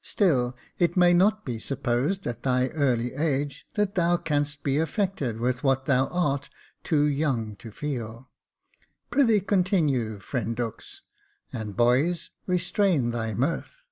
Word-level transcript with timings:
Still 0.00 0.56
it 0.78 0.96
may 0.96 1.12
not 1.12 1.44
be 1.44 1.58
supposed, 1.58 2.26
at 2.26 2.42
thy 2.42 2.68
early 2.68 3.12
age, 3.12 3.66
that 3.74 3.96
thou 3.96 4.16
canst 4.16 4.62
be 4.62 4.78
affected 4.78 5.38
with 5.38 5.62
what 5.62 5.84
thou 5.84 6.06
art 6.06 6.48
too 6.82 7.04
young 7.04 7.54
to 7.56 7.70
feel. 7.70 8.30
Pr'ythee 9.12 9.46
continue, 9.46 10.20
friend 10.20 10.56
Dux— 10.56 11.02
and, 11.52 11.76
boys, 11.76 12.30
restrain 12.46 13.10
thy 13.10 13.34
mirth." 13.34 13.86